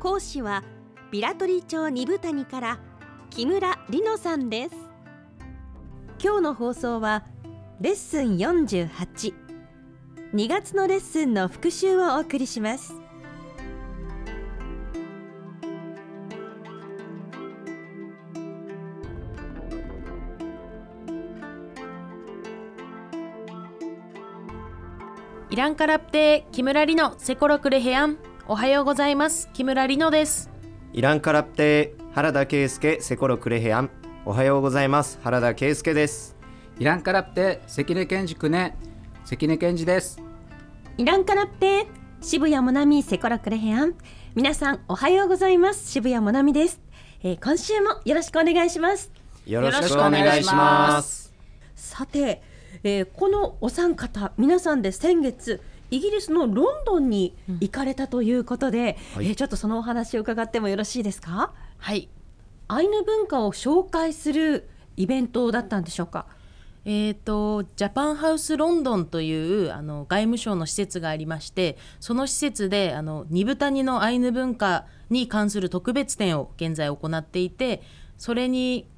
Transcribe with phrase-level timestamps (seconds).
[0.00, 0.64] 講師は
[1.10, 2.78] ビラトリ町二部谷から
[3.28, 4.74] 木村里乃さんです。
[6.24, 7.24] 今日の放送は
[7.82, 9.34] レッスン48
[10.32, 12.94] 2月のレッスンの復習をお送りします。
[25.50, 28.29] イランカラプテ木村里乃セコロクレヘアン。
[28.52, 29.48] おはようございます。
[29.52, 30.50] 木村里乃です。
[30.92, 33.90] イランカラプテ原田圭介セコロクレヘアン。
[34.24, 35.20] おはようございます。
[35.22, 36.34] 原田圭介です。
[36.80, 38.76] イランカラプテ関根健二くね。
[39.24, 40.20] 関根健二です。
[40.98, 41.86] イランカラプテ
[42.22, 43.94] 渋谷もなみセコラクレヘアン。
[44.34, 45.88] 皆さんおはようございます。
[45.88, 46.80] 渋谷もなみです、
[47.22, 49.12] えー今週もよろしくお願いします。
[49.46, 51.32] よろしくお願いします。
[51.76, 52.42] さて、
[52.82, 59.28] えーこのお三方皆さんで先月イギリスのロンドンに行かれたということで、はい。
[59.28, 61.52] えーちょっとそのお話を伺ってもよろしいですか？
[61.78, 62.08] はい。
[62.68, 66.26] アイヌ文化を紹介するイベントだったんでしょうか？
[66.86, 77.82] えー、とジャパンハウスロンドンというあの外務省の施設がありましてその施設であの二部谷のアイヌ文化に関する特別展を現在行っていて
[78.16, 78.88] それに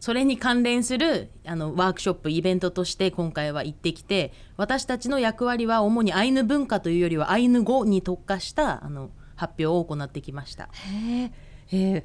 [0.00, 10.68] それに関連するあのワークショップイベントとして今回は行ってきて私たちの役割は主にアイヌ文化というよりはアイヌ語に特化したあの発表を行ってきました。
[10.72, 11.30] へえ
[11.72, 12.04] えー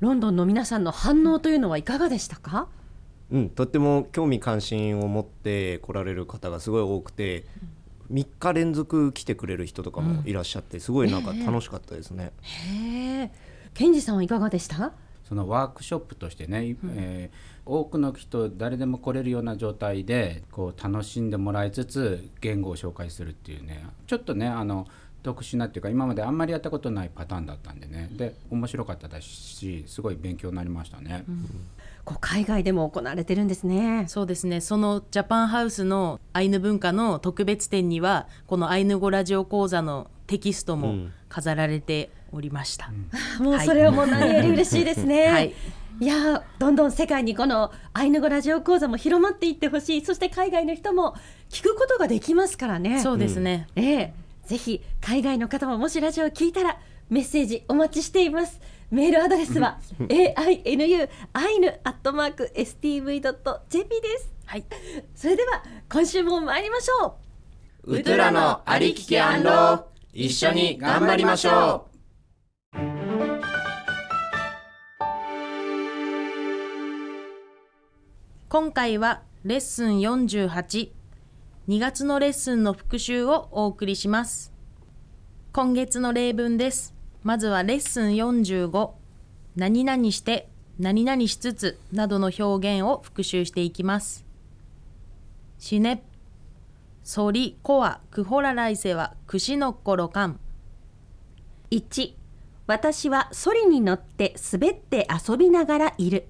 [0.00, 2.68] ロンドンの皆さんの反応というのはいかがでしたか？
[3.30, 7.44] うんとっても興味関心を持って来られる方がすごい多くて
[8.12, 13.30] 3日連続来てくれる人とかもいらっしゃってすごいなんか楽しかったですね、へえ
[13.72, 14.92] ケンジさんはいかがでした？
[15.28, 24.86] そのワークショップとしてね、えー多くの人誰でも来れるような状態でこう楽しんでもらいつつ言語を紹介するっていうねちょっとねあの
[25.22, 28.10] 特殊なっていうか今まであんまりやったことないパターンだったんでね。
[28.12, 31.24] で面白かったですしすごい勉強になりましたね。
[32.04, 34.04] こう海外でも行われてるんですね。
[34.08, 34.60] そうですね。
[34.60, 41.12] そのジャパンハウスのアイヌ文化の特別展にはこのアイヌ語ラジオ講座のテキストもうん。
[41.30, 42.90] 飾られておりました、
[43.40, 45.54] もうそれはもう何より嬉しいですね、 はい。
[46.00, 50.04] いやーどんどん世界にこのアイヌ語ラジオ講座も広まっていってほしい。
[50.04, 51.14] そして海外の人も
[51.50, 53.00] 聞くことができますからね。
[53.00, 54.14] そうですね、ええ。
[54.44, 56.78] ぜひ海外の方ももしラジオを聞いたら
[57.08, 58.60] メッセージお待ちしています。
[58.90, 64.32] メールアドレスは ainu アイヌアットマーク stv.jp です。
[64.46, 64.64] はい。
[65.14, 67.18] それでは今週も参りましょ
[67.84, 67.94] う。
[67.96, 71.88] ウトラのありききアンロ一緒に頑張りましょ
[78.48, 80.90] 今回はレッスン482
[81.68, 84.52] 月のレッスンの復習をお送りします。
[85.52, 86.94] 今月の例文です。
[87.22, 88.90] まずはレッスン45
[89.54, 90.48] 何々して
[90.80, 94.26] 何々しつつなどの表現を復習していきます。
[95.58, 96.02] しね
[97.04, 100.40] そりこわくほら来世はくしのっころかん。
[101.70, 102.23] 1
[102.66, 106.28] 私はソリに乗って滑って遊びながらいる。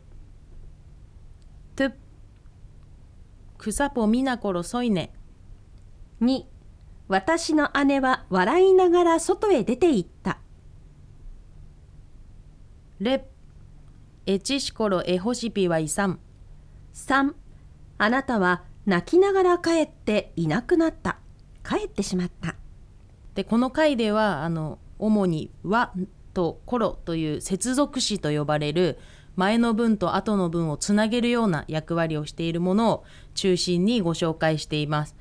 [1.76, 1.90] と
[3.56, 5.12] くさぽみなころそいね
[6.20, 6.44] 2
[7.08, 10.38] 私の姉は笑いながら外へ出て行った。
[13.00, 13.28] れ
[14.26, 16.18] えちしころえほしぴはいさん
[16.94, 17.34] 3
[17.98, 21.18] あなたは泣きながら帰っていなくなった。
[21.66, 22.56] 帰ってしまった。
[23.34, 25.92] でこの回ではあの主に「は」
[26.34, 28.98] と「ころ」という接続詞と呼ばれる
[29.36, 33.04] 前の文と後の文をつなげるような役割をしているものを
[33.34, 35.16] 中心にご紹介しています。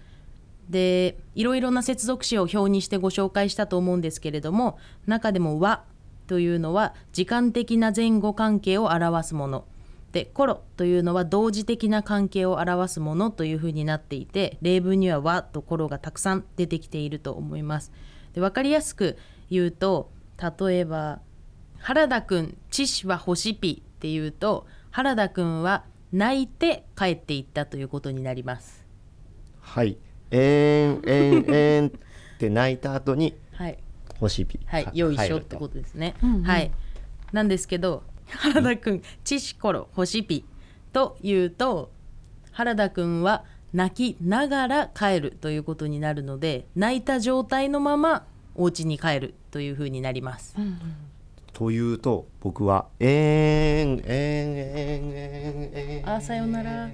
[0.69, 5.83] でいろいろな接続詞を表にしてご紹介したと思うんですけれども中でも「は」
[6.27, 9.65] というのは時間的な前後関係を表すもの
[10.13, 17.91] で「コロ」というのは同時的な関係を表すものというふうになっていて例文には「は」と「コロ」がたくさん出てきていると思います。
[18.33, 19.17] で分かりやすく
[19.49, 20.09] 言うと
[20.59, 21.21] 例えば
[21.79, 28.85] 「原田くん知識は欲しぴ」っていうと原田くんは泣いて帰っていったということになります。
[29.61, 29.97] はい
[30.31, 31.91] えーんえーんえーんっ
[32.37, 33.77] て泣いた後にはい、
[34.19, 36.15] 星日はいか、よいしょってことですね。
[36.43, 36.71] はい。
[37.31, 40.45] なんですけど、原田くん、ちしころ、ほしぴ
[40.91, 41.91] というと、
[42.51, 48.25] 原田くんは泣きながら帰るということになるので、泣いた状態のまま
[48.55, 50.55] お家に帰るというふうになります。
[51.53, 56.89] というと僕は「えーんえーんえーんえーんえーんあ、さよなら。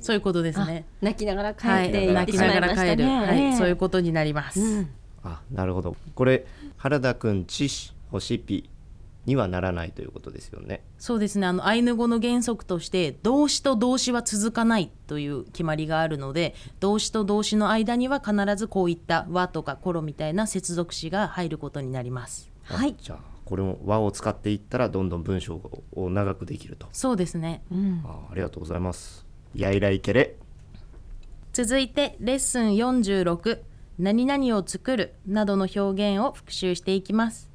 [0.00, 0.84] そういうことですね。
[1.00, 2.60] 泣きながら帰はい、っていってしま泣きないが。
[2.60, 4.86] ら帰る、はい、ええそういうことになります。
[5.24, 6.44] あなるほどこれ
[6.76, 8.68] 原田くんちし星ピ
[9.24, 10.82] にはならないということですよね。
[10.98, 11.46] そうですね。
[11.46, 22.50] あのアイヌ語の原則として動詞と動詞は続かないという決まりがあるので動詞と動詞の間には必ずこういった「和」とか「コロ」みたいな接続詞が入ることになります。
[22.68, 22.96] あはい。
[23.00, 25.60] じゃあこれも和を使っていったらどんどん文章
[25.92, 26.88] を長くできると。
[26.92, 27.62] そうですね。
[28.04, 29.26] あありがとうございます。
[29.54, 30.36] やいらいけれ。
[31.52, 33.60] 続いてレッスン46
[33.98, 37.51] 「何々を作る」などの表現を復習していきます。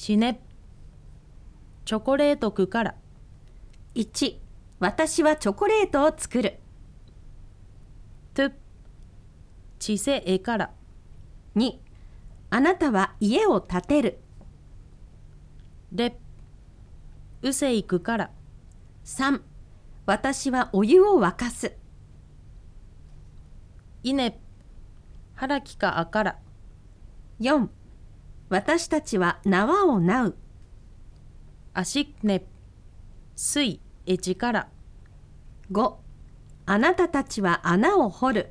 [0.00, 0.40] しね。
[1.84, 2.94] チョコレートくから。
[3.94, 4.38] 1
[4.78, 6.58] 私はチョコレートを作る。
[8.32, 8.50] と
[9.78, 10.70] ちせえから。
[11.54, 11.74] 2
[12.48, 14.20] あなたは家を建てる。
[15.92, 16.18] れ
[17.42, 18.30] うせいくから。
[19.04, 19.42] 3
[20.06, 21.76] 私はお湯を沸かす。
[24.02, 24.40] いね
[25.34, 26.38] はらきかあから。
[27.40, 27.68] 4
[28.50, 30.36] 私たちは縄をなう。
[31.72, 32.42] あしね
[33.36, 34.68] すいえちから。
[35.70, 35.94] 5
[36.66, 38.50] あなたたちは穴を掘る。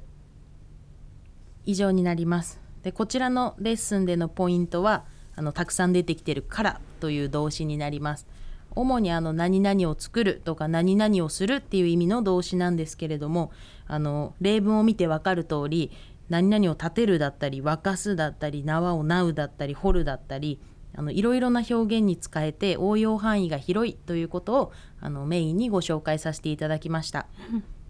[1.66, 2.62] 以上になります。
[2.82, 5.04] でこちらのレッスンでのポイントは
[5.36, 8.26] あのたくさん出てきてるからという動詞になります。
[8.72, 13.52] 主にあの何々を作るとか何々をするっていう意味の動詞なんですけれども
[13.88, 15.92] あの例文を見てわかる通り
[16.30, 20.60] 何々を立てるだったり沸かすだったり縄をなうだったり掘るだったり
[20.96, 27.28] あのいろいろな表現に使えて応用範囲が広いということをあのメインにご紹介させていただきました。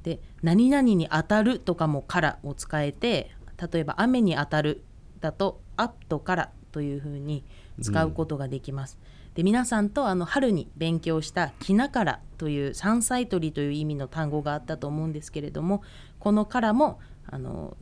[0.04, 3.32] で何々に当たるとかもからを使えて
[3.72, 4.84] 例えば雨に当たる
[5.20, 7.44] だとアットからというふうに
[7.82, 8.98] 使うことができます。
[9.36, 15.82] で皆さんとあの春に勉強した「きなから」という山菜採りという意味の単語があったと思うんですけれども
[16.20, 17.78] この「から」もあの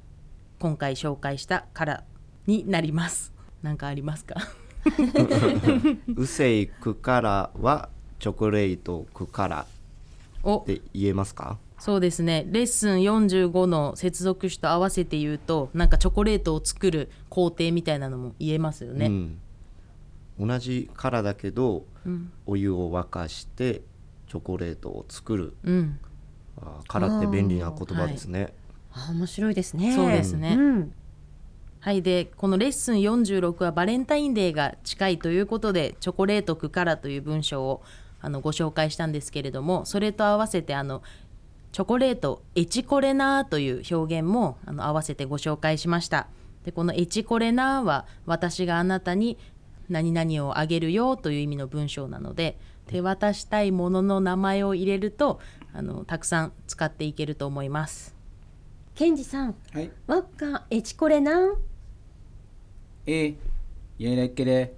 [0.60, 2.04] 今回紹介した「から」
[2.48, 3.34] になります。
[3.62, 4.36] 何かありますか？
[6.16, 7.90] うせいくからは
[8.20, 9.66] チョコレートくから
[10.44, 10.60] お。
[10.60, 11.58] って言えますか？
[11.80, 12.46] そうですね。
[12.50, 19.08] レッスン45の接続詞と合わせて言うとなんかチョコレートを作る工程みたいなのも言えますよね。
[19.08, 21.86] うん、同じからだけど、
[22.48, 23.84] お湯を沸かして
[24.28, 25.54] チョコレートを作る。
[25.64, 26.00] うん、
[26.60, 28.54] あーからって便利な言葉ですね、
[28.92, 29.96] あ面白いですね。
[29.96, 30.56] そうですね。
[30.58, 30.94] うん。
[31.80, 37.82] はいでこのレッスン46はバレンタインデーが近いということで「チョコレートくから」という文章を
[38.20, 41.02] あのご紹介したんですけれどもそれと合わせてあの
[41.72, 46.28] チョコレートエチコレナーという表現もあの合わせてご紹介しました。
[46.66, 49.38] でこのエチコレナーは私があなたに
[49.88, 52.58] 何々をあげるよという意味の文章なので
[52.88, 55.40] 手渡したいものの名前を入れると
[55.74, 58.17] あのたくさん使っていけると思います
[58.98, 59.92] ケンジさんはい。
[60.08, 61.56] わっかエチコレなん？
[63.06, 63.36] えー、
[64.00, 64.74] やいらいけれ。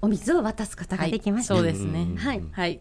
[0.00, 2.42] お水を渡すことができました、はい、そうですね、はい。
[2.50, 2.80] はい。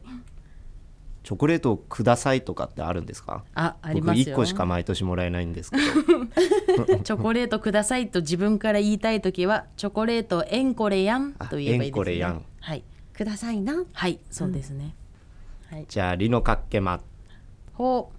[1.25, 3.43] チョコレートをくださいとかってあるんですか？
[3.53, 4.25] ああり僕ますよ。
[4.27, 5.83] 1個しか毎年もらえないんですけど。
[7.03, 11.89] チョコレートくださいと自分から言いたいときはチョコレートエンコレヤンと言えばいいですね。
[11.89, 12.45] あエンコレヤン。
[12.61, 12.83] はい。
[13.11, 13.83] くださいな。
[13.91, 14.95] はいそうですね。
[15.69, 15.85] はい。
[15.89, 17.01] じゃあリノかっけま。
[17.73, 18.09] ほ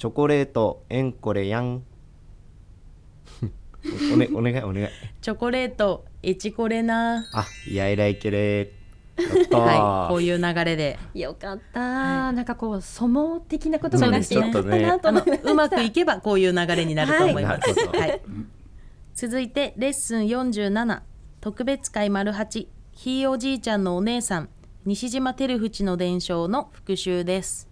[0.00, 1.82] チョコレートエンコレヤン。
[4.14, 4.88] おねお願いお願い。
[5.20, 8.72] チョコレートエチコレナあやいらいけれ。
[9.50, 10.98] はいこういう流れで。
[11.12, 15.12] よかった、なんかこう粗毛的なことそうがなくてですねよかった。
[15.12, 17.86] なとうまくいけばこういう流れになると思います。
[17.88, 18.00] はい。
[18.00, 18.22] はい。
[19.14, 21.02] 続いてレッスン47
[21.42, 22.70] 特別会丸八。
[22.92, 24.48] ひいおじいちゃんのお姉さん。
[24.86, 27.69] 西島照淵の伝承の復習です。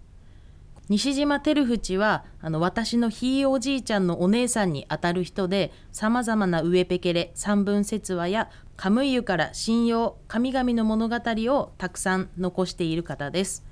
[0.89, 13.63] 西島照淵はあの私のひいおじいちゃんのお姉さんにあたる人でさまざまな上ペケレ三分節話やカムイユから信用神々の物語をたくさん残している方です。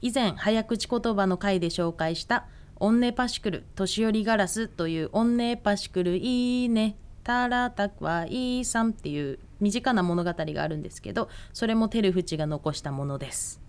[0.00, 2.46] 以前早口言葉の回で紹介した
[2.78, 13.60] 「オンネパシクル年寄りガラス」という「オンネパシクルいいねタラタクはいいさん」っていう身近な物語があるんですけどそれもテルフチが残したものです。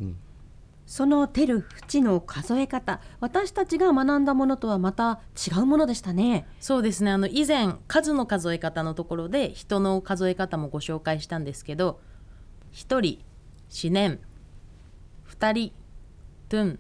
[0.89, 6.48] そのテルフチの数え方私たちが学んだものとはまた違うものでしたね。
[6.60, 7.12] そうですね。
[7.12, 12.00] あの以前数の数え方のところで人の数え方もご紹介したんですけど
[12.74, 13.24] 1人
[13.72, 14.19] 思念
[15.27, 15.74] 2人
[16.50, 16.79] トゥン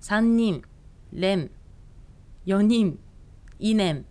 [0.00, 0.62] 3人
[1.12, 1.52] 連
[2.46, 2.98] 4人
[3.60, 4.04] イネン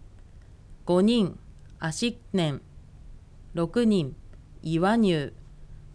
[0.86, 1.38] 5人
[1.80, 2.62] アシッネン
[3.56, 4.16] 6人
[4.62, 5.34] イワニュー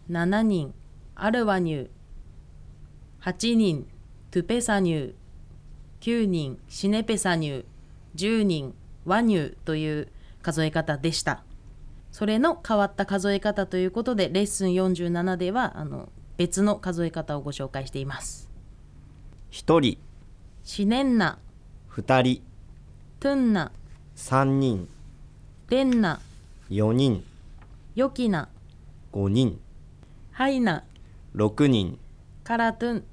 [0.07, 0.75] 7人
[1.15, 1.96] アルワニュー
[3.27, 3.85] 8人
[4.31, 5.13] トゥペサニュー
[5.99, 7.65] 9人シネペサニュー
[8.15, 10.07] 10人ワニューという
[10.41, 11.43] 数え方でした。
[12.13, 16.07] それの変わった数え方ということでレッスン47ではあの
[16.37, 18.49] 別の数え方をご紹介しています。
[19.51, 19.97] 1人
[20.63, 21.37] シネンナ
[21.91, 22.41] 2人
[23.19, 23.73] トゥンナ
[24.15, 24.87] 3人
[25.69, 26.21] レンナ
[26.69, 27.25] 4人
[27.93, 28.47] ヨキナ
[29.11, 29.59] 5人
[30.31, 30.85] ハイナ
[31.35, 31.99] 6人
[32.45, 33.03] カラトゥン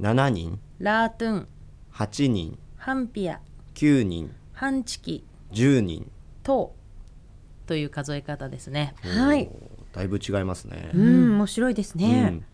[0.00, 0.60] 7人。
[0.78, 1.48] ラートゥン。
[1.92, 2.58] 8人。
[2.76, 3.40] ハンピア。
[3.74, 4.32] 9人。
[4.52, 5.24] ハンチキ。
[5.52, 6.10] 10人。
[6.44, 6.74] ト
[7.66, 8.94] という数え方ですね。
[9.02, 9.50] はい。
[9.92, 10.90] だいぶ違いますね。
[10.94, 12.44] う、ん面白いですうね、ん、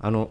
[0.00, 0.30] あの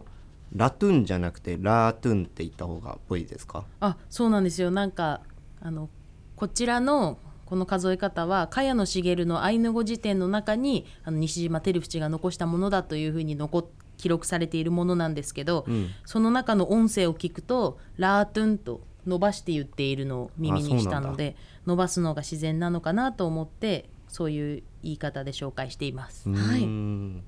[0.56, 3.66] ラトゥンじゃなくてラートゥンって言った方がぽいですか？
[3.80, 4.72] あそうなんですよ。
[4.72, 5.22] なんか
[5.62, 5.90] あの
[6.36, 13.66] こちらのこの数え方は茅野茂のアイヌ語辞典の中にあの西島照淵が残したものだというふうに残っ
[13.98, 15.88] 記録されているものなんですけど、ん。
[16.06, 21.36] その中の音声を聞くと「ラートゥン」と伸ばして言っているのを耳にしたので
[21.66, 26.30] 伸ばすのが自然なのかなと思ってそういう言い方で紹介しています。
[26.30, 27.24] はい。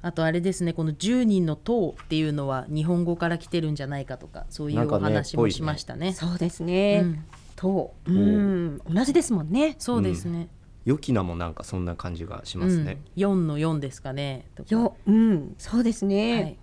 [0.00, 6.12] あとあれですねこの10人の「塔」っていうのは日本語から来てるんじゃないかとかそういうお話もしましたね。
[6.12, 7.24] そうですね、うん。
[7.56, 8.80] とうん。
[8.88, 9.74] 同じですもんね。
[9.78, 10.48] そうですね。
[10.88, 14.46] 良きなもなんかそんな感じがしますね、うん、4の4ですかね。
[14.70, 15.54] ようん。
[15.58, 16.56] そうですね、はい、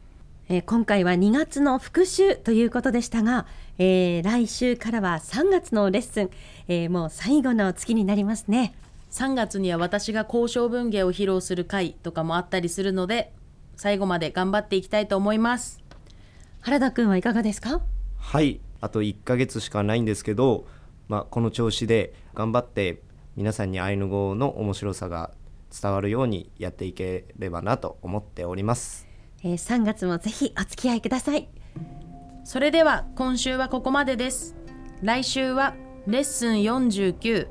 [0.50, 3.46] えー今回は2月の復習ということでしたが、
[3.78, 6.30] えー来週からは3月のレッスン、
[6.68, 8.74] えーもう最後の月になりますね。
[9.12, 13.32] 3月には私が交渉文芸を披露する回とかもあったりするので
[13.78, 15.84] 最後まで頑張っていきたいと思います。
[16.62, 17.80] 原田くんはいかがですか？
[18.18, 18.60] はい。
[18.82, 20.66] あと1ヶ月しかないんですけど、
[21.08, 23.02] まあ、この調子で頑張って
[23.36, 25.32] 皆さんにアイヌ語の面白さが
[25.82, 29.08] 伝わるようにやっていければなと思っております。
[29.44, 31.50] えー3月もぜひお付き合いください。
[32.46, 34.56] それでは今週はここまでです。
[35.02, 35.76] 来週は
[36.08, 37.48] レッスン49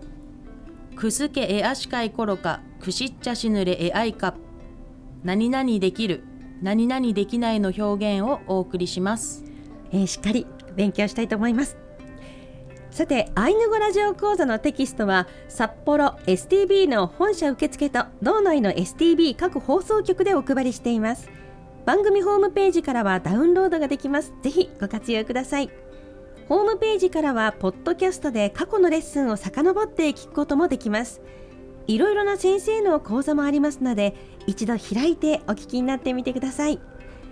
[0.96, 4.34] くすけえあしかいころかくしっちゃしぬれえあいか
[5.22, 6.24] 何々できる。
[6.62, 9.44] 何々できないの表現をお送りします。
[9.92, 11.83] えーしっかり勉強したいと思います。
[12.94, 21.28] さてアイヌ語ラジオ講座のテキストは札幌 STB の本社受付と道内の STB 各放送局でお配りしています。
[21.86, 24.32] 番組ホームページからはダウンロードができます。
[24.42, 25.72] ぜひご活用ください。
[26.48, 31.20] ホームページからはポッドキャストで過去のレッスンを遡って聞くこともできます。
[31.88, 34.14] いろいろな先生の講座もありますので
[34.46, 36.78] 一度開いてお聞きになってみてください。